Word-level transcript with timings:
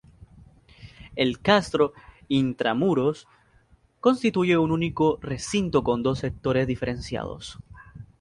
El 1.15 1.41
castro 1.41 1.93
"intramuros", 2.27 3.27
constituye 3.99 4.57
un 4.57 4.71
único 4.71 5.19
recinto 5.21 5.83
con 5.83 6.01
dos 6.01 6.17
sectores 6.17 6.65
diferenciados. 6.65 7.59